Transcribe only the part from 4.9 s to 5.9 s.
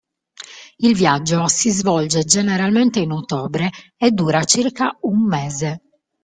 un mese.